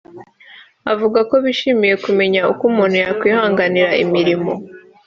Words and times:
avuga 0.93 1.19
ko 1.29 1.35
bishimiye 1.45 1.95
kumenya 2.05 2.39
uko 2.51 2.61
umuntu 2.71 2.95
yakwihangira 3.03 3.85
imirimo 4.03 4.53